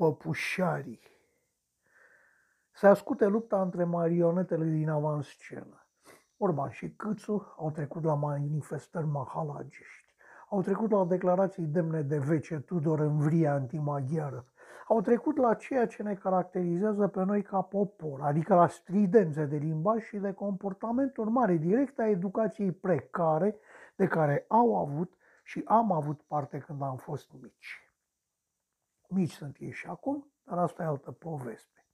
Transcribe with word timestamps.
păpușarii. 0.00 1.00
Se 2.72 2.86
ascute 2.86 3.26
lupta 3.26 3.62
între 3.62 3.84
marionetele 3.84 4.64
din 4.64 4.88
avanscenă. 4.88 5.86
Orban 6.36 6.70
și 6.70 6.90
Câțu 6.90 7.54
au 7.56 7.70
trecut 7.70 8.04
la 8.04 8.14
manifestări 8.14 9.06
mahalagiști. 9.06 10.14
Au 10.48 10.62
trecut 10.62 10.90
la 10.90 11.04
declarații 11.04 11.62
demne 11.62 12.02
de 12.02 12.18
vece 12.18 12.58
Tudor 12.58 13.00
în 13.00 13.18
vria 13.18 13.52
antimaghiară. 13.52 14.44
Au 14.88 15.00
trecut 15.00 15.36
la 15.36 15.54
ceea 15.54 15.86
ce 15.86 16.02
ne 16.02 16.14
caracterizează 16.14 17.08
pe 17.08 17.24
noi 17.24 17.42
ca 17.42 17.62
popor, 17.62 18.20
adică 18.20 18.54
la 18.54 18.68
stridențe 18.68 19.44
de 19.44 19.56
limbaj 19.56 20.02
și 20.02 20.16
de 20.16 20.32
comportament 20.32 21.16
urmare 21.16 21.56
directă 21.56 22.02
a 22.02 22.08
educației 22.08 22.72
precare 22.72 23.56
de 23.96 24.06
care 24.06 24.44
au 24.48 24.76
avut 24.78 25.12
și 25.42 25.62
am 25.64 25.92
avut 25.92 26.20
parte 26.20 26.58
când 26.58 26.82
am 26.82 26.96
fost 26.96 27.32
mici. 27.40 27.89
Mici 29.10 29.32
sunt 29.32 29.56
ei 29.58 29.72
și 29.72 29.86
acum, 29.86 30.32
dar 30.44 30.58
asta 30.58 30.82
e 30.82 30.86
altă 30.86 31.10
poveste. 31.10 31.86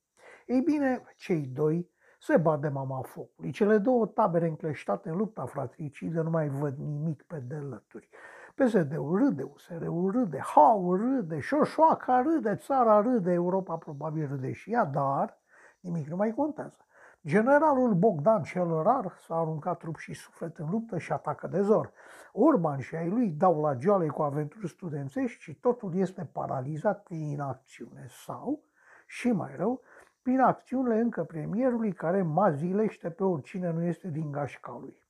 Ei 0.47 0.61
bine, 0.61 1.03
cei 1.17 1.47
doi 1.47 1.91
se 2.21 2.37
bat 2.37 2.61
de 2.61 2.69
mama 2.69 3.03
focului. 3.03 3.51
Cele 3.51 3.79
două 3.79 4.07
tabere 4.07 4.47
încleștate 4.47 5.09
în 5.09 5.17
lupta 5.17 5.45
fratricidă 5.45 6.23
nu 6.23 6.31
mai 6.31 6.49
văd 6.49 6.79
nimic 6.79 7.23
pe 7.23 7.39
delături. 7.39 8.09
PSD-ul 8.55 9.19
râde, 9.19 9.43
USR-ul 9.43 10.11
râde, 10.11 10.39
HAU 10.39 10.95
râde, 10.95 11.41
Șoșoaca 11.41 12.23
râde, 12.23 12.57
țara 12.57 13.01
râde, 13.01 13.33
Europa 13.33 13.77
probabil 13.77 14.27
râde 14.29 14.53
și 14.53 14.73
ea, 14.73 14.85
dar 14.85 15.43
nimic 15.81 16.07
nu 16.07 16.17
mai 16.17 16.35
contează. 16.35 16.86
Generalul 17.27 17.95
Bogdan 17.95 18.43
cel 18.43 18.83
rar 18.83 19.13
s-a 19.19 19.35
aruncat 19.35 19.79
trup 19.79 19.97
și 19.97 20.15
suflet 20.15 20.57
în 20.57 20.71
luptă 20.71 20.99
și 20.99 21.13
atacă 21.13 21.47
de 21.47 21.61
zor. 21.61 21.93
Urban 22.33 22.79
și 22.79 22.97
ai 22.97 23.09
lui 23.09 23.31
dau 23.31 23.61
la 23.61 23.75
joale 23.79 24.07
cu 24.07 24.23
aventuri 24.23 24.69
studențești 24.69 25.43
și 25.43 25.55
totul 25.55 25.95
este 25.95 26.29
paralizat 26.33 27.03
prin 27.03 27.21
inacțiune 27.21 28.07
sau, 28.09 28.63
și 29.07 29.31
mai 29.31 29.57
rău, 29.57 29.83
prin 30.23 30.41
acțiunile 30.41 31.01
încă 31.01 31.25
premierului 31.25 31.93
care 31.93 32.23
mazilește 32.23 33.11
pe 33.11 33.25
oricine 33.25 33.71
nu 33.71 33.83
este 33.83 34.09
din 34.09 34.33
gașca 34.33 34.79
lui. 34.81 35.03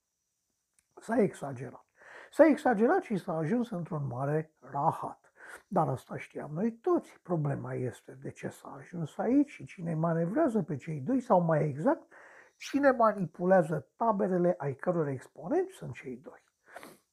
S-a 1.00 1.16
exagerat. 1.16 1.86
S-a 2.30 2.46
exagerat 2.46 3.02
și 3.02 3.16
s-a 3.16 3.36
ajuns 3.36 3.70
într-un 3.70 4.06
mare 4.06 4.52
rahat. 4.60 5.32
Dar 5.68 5.88
asta 5.88 6.16
știam 6.16 6.50
noi 6.52 6.72
toți. 6.72 7.20
Problema 7.22 7.74
este 7.74 8.18
de 8.22 8.30
ce 8.30 8.48
s-a 8.48 8.74
ajuns 8.78 9.18
aici 9.18 9.50
și 9.50 9.64
cine 9.64 9.94
manevrează 9.94 10.62
pe 10.62 10.76
cei 10.76 11.00
doi 11.00 11.20
sau 11.20 11.40
mai 11.40 11.68
exact, 11.68 12.12
cine 12.56 12.90
manipulează 12.90 13.88
taberele 13.96 14.54
ai 14.58 14.74
căror 14.74 15.08
exponenți 15.08 15.74
sunt 15.74 15.92
cei 15.92 16.16
doi. 16.16 16.44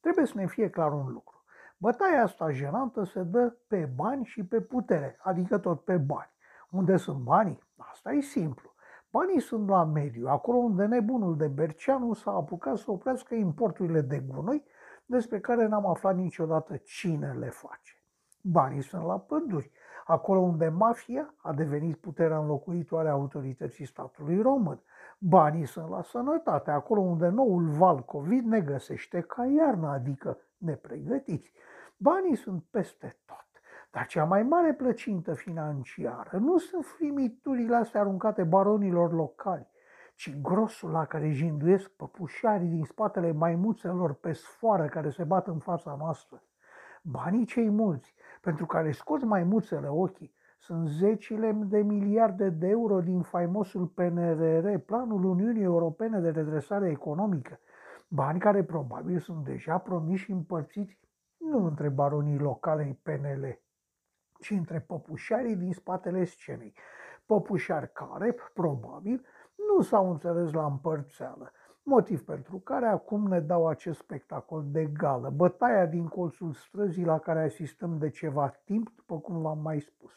Trebuie 0.00 0.26
să 0.26 0.32
ne 0.36 0.46
fie 0.46 0.70
clar 0.70 0.92
un 0.92 1.12
lucru. 1.12 1.42
Bătaia 1.76 2.22
asta 2.22 2.50
jenantă 2.50 3.04
se 3.04 3.22
dă 3.22 3.56
pe 3.66 3.92
bani 3.94 4.24
și 4.24 4.44
pe 4.44 4.60
putere, 4.60 5.18
adică 5.22 5.58
tot 5.58 5.84
pe 5.84 5.96
bani. 5.96 6.32
Unde 6.70 6.96
sunt 6.96 7.18
banii? 7.18 7.62
Asta 7.76 8.12
e 8.12 8.20
simplu. 8.20 8.74
Banii 9.10 9.40
sunt 9.40 9.68
la 9.68 9.84
mediu, 9.84 10.28
acolo 10.28 10.58
unde 10.58 10.84
nebunul 10.86 11.36
de 11.36 11.48
Berceanu 11.48 12.12
s-a 12.12 12.30
apucat 12.30 12.76
să 12.76 12.90
oprească 12.90 13.34
importurile 13.34 14.00
de 14.00 14.18
gunoi, 14.18 14.64
despre 15.06 15.40
care 15.40 15.66
n-am 15.66 15.86
aflat 15.86 16.16
niciodată 16.16 16.76
cine 16.76 17.32
le 17.32 17.48
face. 17.48 18.03
Banii 18.46 18.82
sunt 18.82 19.04
la 19.04 19.18
păduri, 19.18 19.70
acolo 20.04 20.40
unde 20.40 20.68
mafia 20.68 21.34
a 21.36 21.52
devenit 21.52 21.96
puterea 21.96 22.38
înlocuitoare 22.38 23.08
a 23.08 23.12
autorității 23.12 23.84
statului 23.84 24.40
român. 24.40 24.82
Banii 25.18 25.66
sunt 25.66 25.88
la 25.88 26.02
sănătate, 26.02 26.70
acolo 26.70 27.00
unde 27.00 27.28
noul 27.28 27.68
val 27.68 28.00
COVID 28.00 28.44
ne 28.44 28.60
găsește 28.60 29.20
ca 29.20 29.46
iarna, 29.46 29.92
adică 29.92 30.38
nepregătiți. 30.56 31.52
Banii 31.96 32.36
sunt 32.36 32.64
peste 32.70 33.16
tot. 33.26 33.46
Dar 33.90 34.06
cea 34.06 34.24
mai 34.24 34.42
mare 34.42 34.72
plăcintă 34.72 35.34
financiară 35.34 36.38
nu 36.38 36.58
sunt 36.58 36.84
frimiturile 36.84 37.76
astea 37.76 38.00
aruncate 38.00 38.42
baronilor 38.42 39.12
locali, 39.12 39.68
ci 40.14 40.40
grosul 40.40 40.90
la 40.90 41.04
care 41.04 41.30
jinduiesc 41.30 41.88
păpușarii 41.88 42.68
din 42.68 42.84
spatele 42.84 43.32
maimuțelor 43.32 44.12
pe 44.12 44.32
sfoară 44.32 44.86
care 44.86 45.10
se 45.10 45.24
bat 45.24 45.46
în 45.46 45.58
fața 45.58 45.96
noastră. 45.98 46.42
Banii 47.06 47.44
cei 47.44 47.68
mulți, 47.70 48.14
pentru 48.40 48.66
care 48.66 48.92
scoți 48.92 49.24
maimuțele 49.24 49.88
ochii, 49.88 50.34
sunt 50.58 50.88
zecile 50.88 51.52
de 51.52 51.78
miliarde 51.82 52.48
de 52.48 52.66
euro 52.66 53.00
din 53.00 53.20
faimosul 53.20 53.86
PNRR, 53.86 54.76
Planul 54.76 55.24
Uniunii 55.24 55.62
Europene 55.62 56.20
de 56.20 56.30
Redresare 56.30 56.90
Economică, 56.90 57.58
bani 58.08 58.38
care 58.38 58.64
probabil 58.64 59.18
sunt 59.18 59.44
deja 59.44 59.78
promiși 59.78 60.24
și 60.24 60.30
împărțiți 60.30 60.98
nu 61.36 61.66
între 61.66 61.88
baronii 61.88 62.38
locale 62.38 62.98
PNL, 63.02 63.60
ci 64.40 64.50
între 64.50 64.80
păpușarii 64.80 65.56
din 65.56 65.72
spatele 65.72 66.24
scenei. 66.24 66.74
Păpușari 67.26 67.92
care, 67.92 68.34
probabil, 68.54 69.26
nu 69.68 69.82
s-au 69.82 70.10
înțeles 70.10 70.52
la 70.52 70.64
împărțeală, 70.64 71.52
motiv 71.84 72.24
pentru 72.24 72.58
care 72.58 72.86
acum 72.86 73.26
ne 73.26 73.40
dau 73.40 73.68
acest 73.68 73.98
spectacol 73.98 74.64
de 74.66 74.84
gală, 74.84 75.30
bătaia 75.30 75.86
din 75.86 76.08
colțul 76.08 76.52
străzii 76.52 77.04
la 77.04 77.18
care 77.18 77.42
asistăm 77.42 77.98
de 77.98 78.08
ceva 78.10 78.48
timp, 78.64 78.92
după 78.96 79.18
cum 79.18 79.40
v-am 79.40 79.58
mai 79.58 79.80
spus. 79.80 80.12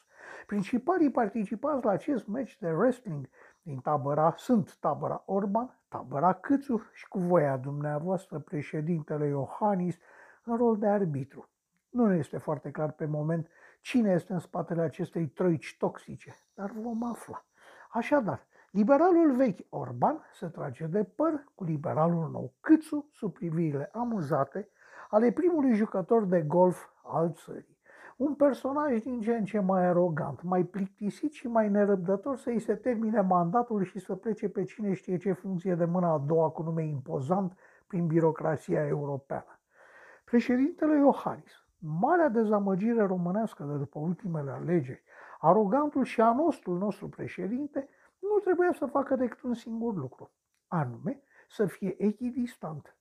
Principalii 0.45 1.11
participați 1.11 1.85
la 1.85 1.91
acest 1.91 2.27
meci 2.27 2.57
de 2.59 2.71
wrestling 2.71 3.29
din 3.61 3.79
tabăra 3.79 4.33
sunt 4.37 4.77
tabăra 4.79 5.23
Orban, 5.25 5.79
tabăra 5.87 6.33
Câțu 6.33 6.81
și 6.93 7.07
cu 7.07 7.19
voia 7.19 7.57
dumneavoastră 7.57 8.39
președintele 8.39 9.27
Iohannis 9.27 9.97
în 10.43 10.57
rol 10.57 10.77
de 10.77 10.87
arbitru. 10.87 11.49
Nu 11.89 12.05
ne 12.05 12.17
este 12.17 12.37
foarte 12.37 12.71
clar 12.71 12.91
pe 12.91 13.05
moment 13.05 13.49
cine 13.81 14.11
este 14.11 14.33
în 14.33 14.39
spatele 14.39 14.81
acestei 14.81 15.27
troici 15.27 15.75
toxice, 15.77 16.35
dar 16.53 16.71
vom 16.71 17.03
afla. 17.03 17.45
Așadar, 17.91 18.47
liberalul 18.77 19.31
vechi 19.31 19.65
Orban 19.69 20.21
se 20.33 20.47
trage 20.47 20.85
de 20.85 21.03
păr 21.03 21.43
cu 21.55 21.63
liberalul 21.63 22.29
nou 22.31 22.53
Câțu 22.61 23.09
sub 23.11 23.33
privirile 23.33 23.89
amuzate 23.93 24.69
ale 25.09 25.31
primului 25.31 25.73
jucător 25.73 26.25
de 26.25 26.41
golf 26.41 26.85
al 27.03 27.33
țării. 27.33 27.77
Un 28.17 28.33
personaj 28.33 29.01
din 29.01 29.21
ce 29.21 29.35
în 29.35 29.45
ce 29.45 29.59
mai 29.59 29.85
arogant, 29.85 30.41
mai 30.41 30.63
plictisit 30.63 31.31
și 31.31 31.47
mai 31.47 31.69
nerăbdător 31.69 32.37
să-i 32.37 32.59
se 32.59 32.75
termine 32.75 33.21
mandatul 33.21 33.83
și 33.83 33.99
să 33.99 34.15
plece 34.15 34.49
pe 34.49 34.63
cine 34.63 34.93
știe 34.93 35.17
ce 35.17 35.31
funcție 35.31 35.75
de 35.75 35.85
mâna 35.85 36.13
a 36.13 36.17
doua 36.17 36.49
cu 36.49 36.61
nume 36.61 36.83
impozant 36.83 37.57
prin 37.87 38.07
birocrația 38.07 38.87
europeană. 38.87 39.59
Președintele 40.23 40.97
Iohannis, 40.97 41.65
marea 41.77 42.29
dezamăgire 42.29 43.03
românească 43.03 43.63
de 43.63 43.77
după 43.77 43.99
ultimele 43.99 44.51
alegeri, 44.51 45.03
arogantul 45.39 46.03
și 46.03 46.21
anostul 46.21 46.77
nostru 46.77 47.07
președinte, 47.07 47.89
nu 48.37 48.43
trebuia 48.43 48.73
să 48.73 48.85
facă 48.85 49.15
decât 49.15 49.41
un 49.41 49.53
singur 49.53 49.95
lucru, 49.95 50.31
anume 50.67 51.21
să 51.49 51.65
fie 51.65 52.03
echidistant, 52.03 52.97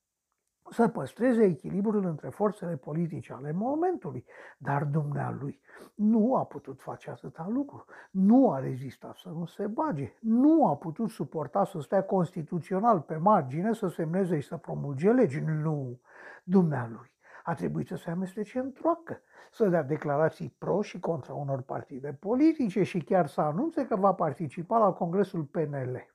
să 0.71 0.89
păstreze 0.89 1.45
echilibrul 1.45 2.05
între 2.05 2.29
forțele 2.29 2.77
politice 2.77 3.33
ale 3.33 3.53
momentului, 3.53 4.25
dar 4.59 4.85
dumnealui 4.85 5.61
nu 5.95 6.37
a 6.37 6.45
putut 6.45 6.81
face 6.81 7.11
atâta 7.11 7.47
lucru, 7.49 7.85
nu 8.11 8.53
a 8.53 8.59
rezistat 8.59 9.17
să 9.17 9.29
nu 9.29 9.45
se 9.45 9.67
bage, 9.67 10.13
nu 10.21 10.67
a 10.67 10.77
putut 10.77 11.11
suporta 11.11 11.65
să 11.65 11.81
stea 11.81 12.05
constituțional 12.05 13.01
pe 13.01 13.17
margine, 13.17 13.73
să 13.73 13.89
semneze 13.89 14.41
și 14.41 14.49
să 14.49 14.57
promulge 14.57 15.11
legi, 15.11 15.41
nu, 15.41 16.01
dumnealui 16.45 17.16
a 17.47 17.55
trebuit 17.55 17.87
să 17.87 17.97
se 17.97 18.11
amestece 18.11 18.59
în 18.59 18.73
troacă, 18.73 19.21
să 19.51 19.69
dea 19.69 19.83
declarații 19.83 20.55
pro 20.59 20.83
și 20.83 21.01
contra 21.01 21.35
unor 21.35 21.63
partide 21.63 22.17
politice 22.21 22.83
și 22.83 23.01
chiar 23.01 23.27
să 23.27 23.41
anunțe 23.41 23.87
că 23.87 23.97
va 23.97 24.13
participa 24.15 24.79
la 24.79 24.93
Congresul 24.93 25.43
PNL. 25.43 26.15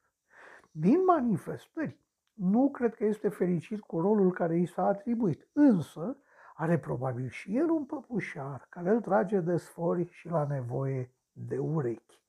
Din 0.72 1.04
manifestări, 1.06 2.00
nu 2.34 2.70
cred 2.70 2.96
că 2.96 3.06
este 3.06 3.30
fericit 3.30 3.80
cu 3.80 4.00
rolul 4.00 4.32
care 4.32 4.58
i 4.58 4.66
s-a 4.66 4.86
atribuit, 4.86 5.48
însă 5.54 6.18
are 6.56 6.80
probabil 6.80 7.30
și 7.30 7.58
el 7.58 7.70
un 7.70 7.86
păpușar 7.86 8.66
care 8.70 8.90
îl 8.90 9.02
trage 9.02 9.40
de 9.40 9.58
sfori 9.58 10.10
și 10.12 10.30
la 10.30 10.46
nevoie 10.50 11.12
de 11.32 11.58
urechi. 11.58 12.22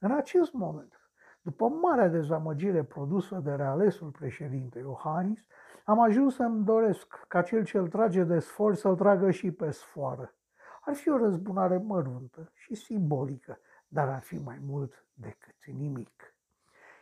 În 0.00 0.10
acest 0.10 0.52
moment, 0.52 1.00
după 1.42 1.68
marea 1.68 2.08
dezamăgire 2.08 2.82
produsă 2.82 3.40
de 3.44 3.50
realesul 3.54 4.10
președinte 4.10 4.78
Iohannis, 4.78 5.46
am 5.88 6.00
ajuns 6.00 6.34
să-mi 6.34 6.64
doresc 6.64 7.24
ca 7.28 7.42
cel 7.42 7.64
ce 7.64 7.78
îl 7.78 7.88
trage 7.88 8.24
de 8.24 8.38
sfor 8.38 8.74
să-l 8.74 8.96
tragă 8.96 9.30
și 9.30 9.50
pe 9.50 9.70
sfoară. 9.70 10.34
Ar 10.80 10.94
fi 10.94 11.08
o 11.08 11.16
răzbunare 11.16 11.76
măruntă 11.76 12.50
și 12.54 12.74
simbolică, 12.74 13.58
dar 13.86 14.08
ar 14.08 14.20
fi 14.20 14.36
mai 14.44 14.58
mult 14.66 15.06
decât 15.14 15.76
nimic. 15.76 16.34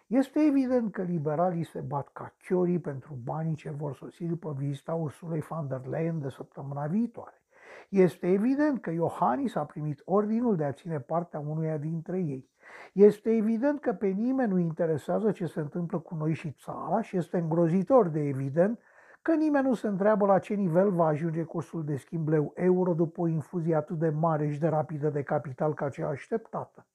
Este 0.06 0.40
evident 0.40 0.92
că 0.92 1.02
liberalii 1.02 1.64
se 1.64 1.80
bat 1.80 2.08
ca 2.12 2.34
chiorii 2.38 2.78
pentru 2.78 3.18
banii 3.24 3.54
ce 3.54 3.70
vor 3.70 3.94
sosi 3.94 4.24
după 4.24 4.54
vizita 4.58 4.94
Ursulei 4.94 5.40
von 5.40 5.68
der 5.68 5.86
Leyen 5.86 6.20
de 6.20 6.28
săptămâna 6.28 6.86
viitoare. 6.86 7.42
Este 7.88 8.26
evident 8.26 8.80
că 8.80 8.90
Iohannis 8.90 9.54
a 9.54 9.64
primit 9.64 10.02
ordinul 10.04 10.56
de 10.56 10.64
a 10.64 10.72
ține 10.72 11.00
partea 11.00 11.40
unuia 11.40 11.76
dintre 11.76 12.18
ei. 12.18 12.50
Este 12.92 13.30
evident 13.30 13.80
că 13.80 13.92
pe 13.92 14.06
nimeni 14.06 14.52
nu 14.52 14.58
interesează 14.58 15.30
ce 15.30 15.46
se 15.46 15.60
întâmplă 15.60 15.98
cu 15.98 16.14
noi 16.14 16.34
și 16.34 16.50
țara 16.50 17.00
și 17.00 17.16
este 17.16 17.38
îngrozitor 17.38 18.08
de 18.08 18.20
evident 18.20 18.80
că 19.22 19.34
nimeni 19.34 19.66
nu 19.66 19.74
se 19.74 19.86
întreabă 19.86 20.26
la 20.26 20.38
ce 20.38 20.54
nivel 20.54 20.90
va 20.90 21.06
ajunge 21.06 21.42
cursul 21.42 21.84
de 21.84 21.96
schimb 21.96 22.28
leu 22.28 22.52
euro 22.54 22.94
după 22.94 23.20
o 23.20 23.26
infuzie 23.26 23.74
atât 23.74 23.98
de 23.98 24.08
mare 24.08 24.50
și 24.50 24.58
de 24.58 24.68
rapidă 24.68 25.08
de 25.08 25.22
capital 25.22 25.74
ca 25.74 25.88
cea 25.88 26.08
așteptată. 26.08 26.86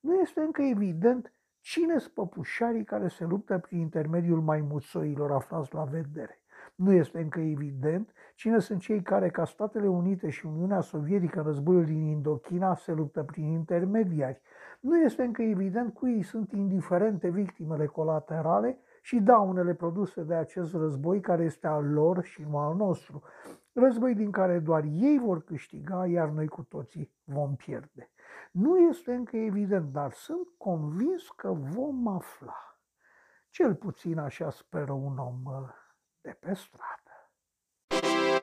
Nu 0.00 0.14
este 0.20 0.40
încă 0.40 0.62
evident 0.62 1.32
cine 1.60 1.98
sunt 1.98 2.12
păpușarii 2.12 2.84
care 2.84 3.08
se 3.08 3.24
luptă 3.24 3.58
prin 3.58 3.78
intermediul 3.78 4.40
maimuțoilor 4.40 5.32
aflați 5.32 5.74
la 5.74 5.84
vedere. 5.84 6.43
Nu 6.74 6.92
este 6.92 7.20
încă 7.20 7.40
evident 7.40 8.12
cine 8.34 8.58
sunt 8.58 8.80
cei 8.80 9.02
care, 9.02 9.30
ca 9.30 9.44
Statele 9.44 9.88
Unite 9.88 10.30
și 10.30 10.46
Uniunea 10.46 10.80
Sovietică 10.80 11.38
în 11.38 11.44
războiul 11.44 11.84
din 11.84 12.02
Indochina, 12.02 12.74
se 12.74 12.92
luptă 12.92 13.22
prin 13.22 13.44
intermediari. 13.44 14.40
Nu 14.80 15.00
este 15.00 15.22
încă 15.22 15.42
evident 15.42 15.94
cui 15.94 16.22
sunt 16.22 16.52
indiferente 16.52 17.28
victimele 17.28 17.86
colaterale 17.86 18.78
și 19.02 19.20
daunele 19.20 19.74
produse 19.74 20.22
de 20.22 20.34
acest 20.34 20.74
război 20.74 21.20
care 21.20 21.44
este 21.44 21.66
al 21.66 21.92
lor 21.92 22.24
și 22.24 22.42
nu 22.42 22.58
al 22.58 22.74
nostru. 22.74 23.22
Război 23.72 24.14
din 24.14 24.30
care 24.30 24.58
doar 24.58 24.84
ei 24.84 25.18
vor 25.18 25.44
câștiga, 25.44 26.06
iar 26.06 26.28
noi 26.28 26.46
cu 26.46 26.62
toții 26.62 27.12
vom 27.24 27.56
pierde. 27.56 28.10
Nu 28.50 28.78
este 28.78 29.14
încă 29.14 29.36
evident, 29.36 29.92
dar 29.92 30.12
sunt 30.12 30.48
convins 30.56 31.28
că 31.36 31.52
vom 31.52 32.08
afla. 32.08 32.78
Cel 33.50 33.74
puțin 33.74 34.18
așa 34.18 34.50
speră 34.50 34.92
un 34.92 35.18
om 35.18 35.42
uh, 36.24 36.32
de 36.32 36.36
pe 36.40 36.54
stradă. 36.54 37.03